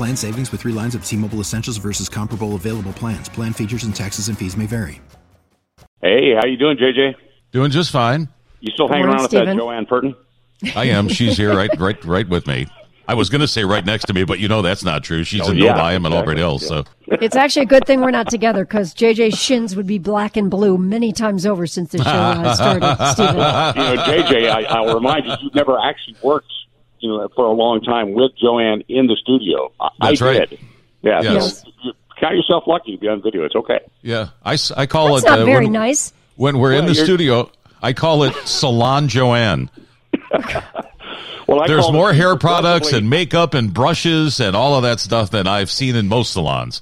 [0.00, 3.28] Plan savings with three lines of T Mobile Essentials versus comparable available plans.
[3.28, 4.98] Plan features and taxes and fees may vary.
[6.00, 7.16] Hey, how you doing, JJ?
[7.52, 8.26] Doing just fine.
[8.60, 10.14] You still hanging morning, around with that Joanne Purtan?
[10.74, 11.06] I am.
[11.08, 12.66] She's here, right, right, right with me.
[13.08, 15.22] I was going to say right next to me, but you know that's not true.
[15.22, 15.80] She's Oh, in yeah, Novi.
[15.80, 16.16] I'm in exactly.
[16.16, 16.66] Alfred Hills.
[16.66, 20.34] So It's actually a good thing we're not together because JJ's shins would be black
[20.38, 23.34] and blue many times over since the show uh, started, Stephen.
[23.36, 26.50] You know, JJ, I, I'll remind you, you've never actually worked,
[27.00, 29.72] you know, for a long time with Joanne in the studio.
[29.80, 30.50] I, That's I right.
[30.50, 30.60] did.
[31.02, 31.22] Yeah.
[31.22, 31.62] Yes.
[31.62, 33.44] So you count yourself lucky to be on video.
[33.44, 33.80] It's okay.
[34.02, 36.12] yeah, I, I call That's it not uh, very when, nice.
[36.36, 37.50] when we're in the studio.
[37.82, 39.70] I call it Salon Joanne.
[41.50, 45.00] Well, I There's call more hair products and makeup and brushes and all of that
[45.00, 46.80] stuff than I've seen in most salons.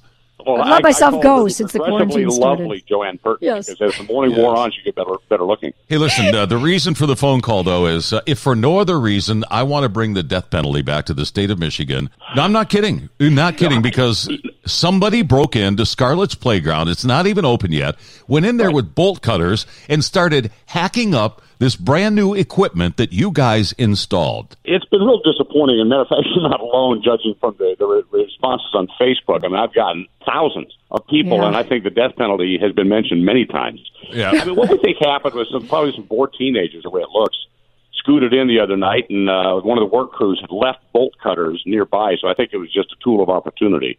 [0.54, 2.62] Well, I've let myself call go her since the progressively quarantine started.
[2.62, 3.38] lovely Joanne Purtan.
[3.46, 3.68] Yes.
[3.68, 5.72] Because as the morning wore on, she get better, better looking.
[5.88, 8.78] Hey, listen, uh, the reason for the phone call, though, is uh, if for no
[8.78, 12.10] other reason, I want to bring the death penalty back to the state of Michigan.
[12.34, 13.08] No, I'm not kidding.
[13.20, 14.28] I'm not kidding because
[14.69, 16.88] somebody broke into Scarlett's Playground.
[16.88, 17.97] It's not even open yet.
[18.27, 23.12] Went in there with bolt cutters and started hacking up this brand new equipment that
[23.12, 24.56] you guys installed.
[24.64, 25.80] It's been real disappointing.
[25.80, 29.44] And matter of fact, you're not alone, judging from the, the responses on Facebook.
[29.44, 31.48] I mean, I've gotten thousands of people, Yeah.
[31.48, 33.81] and I think the death penalty has been mentioned many times.
[34.10, 34.31] Yeah.
[34.31, 37.09] I mean, what we think happened was some, probably some bored teenagers, the way it
[37.12, 37.37] looks,
[37.94, 41.14] scooted in the other night, and uh, one of the work crews had left bolt
[41.20, 42.14] cutters nearby.
[42.20, 43.98] So I think it was just a tool of opportunity.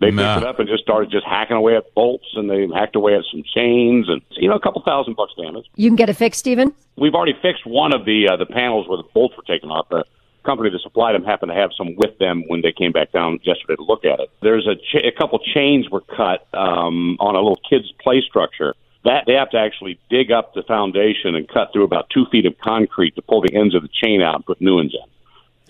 [0.00, 0.34] They Nah.
[0.34, 3.14] picked it up and just started just hacking away at bolts, and they hacked away
[3.16, 5.66] at some chains, and you know, a couple thousand bucks damage.
[5.76, 6.72] You can get it fixed, Stephen?
[6.96, 9.88] We've already fixed one of the uh, the panels where the bolts were taken off.
[9.88, 10.04] The
[10.44, 13.38] company that supplied them happened to have some with them when they came back down
[13.42, 14.30] yesterday to look at it.
[14.40, 18.74] There's a, ch- a couple chains were cut um, on a little kids play structure.
[19.04, 22.46] That they have to actually dig up the foundation and cut through about two feet
[22.46, 25.10] of concrete to pull the ends of the chain out and put new ones in.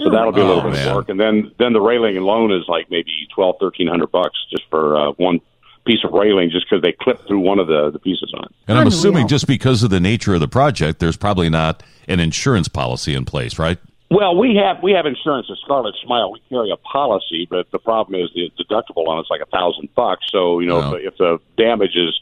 [0.02, 0.88] So that'll be a little Oh, bit man.
[0.88, 4.38] of work, and then then the railing alone is like maybe twelve, thirteen hundred bucks
[4.50, 5.40] just for uh, one
[5.84, 8.50] piece of railing, just because they clip through one of the the pieces on it.
[8.68, 8.98] And I'm Unreal.
[8.98, 13.14] assuming just because of the nature of the project, there's probably not an insurance policy
[13.14, 13.78] in place, right?
[14.10, 16.30] Well, we have we have insurance at Scarlet Smile.
[16.32, 19.88] We carry a policy, but the problem is the deductible on it's like a thousand
[19.96, 20.26] bucks.
[20.30, 20.94] So you know, Wow.
[20.94, 22.18] if, if the damage is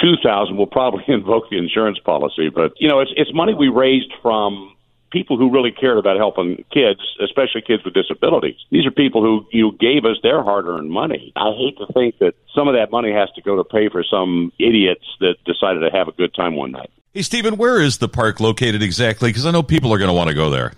[0.00, 2.48] two thousand, we'll probably invoke the insurance policy.
[2.48, 4.73] But you know, it's it's money we raised from
[5.14, 8.56] people who really cared about helping kids, especially kids with disabilities.
[8.70, 11.32] These are people who you gave us their hard-earned money.
[11.36, 14.02] I hate to think that some of that money has to go to pay for
[14.04, 16.90] some idiots that decided to have a good time one night.
[17.14, 19.30] Hey, Stephen, where is the park located exactly?
[19.30, 20.72] Because I know people are going to want to go there.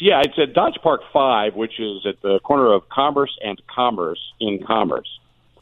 [0.00, 4.18] Yeah, it's at Dodge Park Five, which is at the corner of Commerce and Commerce
[4.40, 5.06] in Commerce.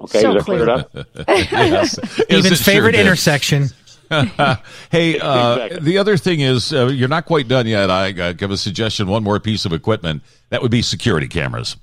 [0.00, 0.90] Okay, So is that cleared up?
[0.94, 1.18] yes.
[1.50, 1.98] Yes,
[2.30, 3.00] Evan's it sure favorite did.
[3.00, 3.68] intersection.
[4.90, 5.80] Hey, uh, Exactly.
[5.80, 7.90] the other thing is uh, you're not quite done yet.
[7.90, 9.06] I uh, give a suggestion.
[9.08, 11.76] One more piece of equipment that would be security cameras.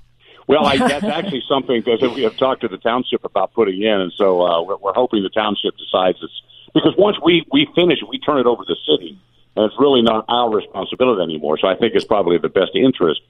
[0.46, 4.00] Well, I, that's actually something because we have talked to the township about putting in,
[4.00, 6.42] and so uh, we're, we're hoping the township decides it's
[6.74, 9.18] because once we we finish we turn it over to the city,
[9.56, 11.58] and it's really not our responsibility anymore.
[11.58, 13.20] So I think it's probably the best interest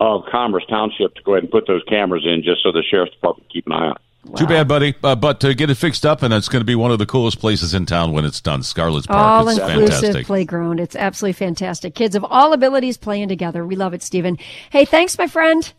[0.00, 3.12] of Commerce Township to go ahead and put those cameras in, just so the sheriff's
[3.12, 3.92] department can keep an eye on.
[3.92, 3.98] it.
[4.36, 4.94] Too bad, buddy.
[5.02, 7.06] Uh, but to get it fixed up, and it's going to be one of the
[7.06, 8.62] coolest places in town when it's done.
[8.62, 9.18] Scarlett's Park.
[9.18, 10.26] All it's inclusive fantastic.
[10.26, 10.78] playground.
[10.78, 11.96] It's absolutely fantastic.
[11.96, 13.66] Kids of all abilities playing together.
[13.66, 14.38] We love it, Stephen.
[14.70, 15.72] Hey, thanks, my friend.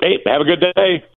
[0.00, 1.04] Hey, have a good day.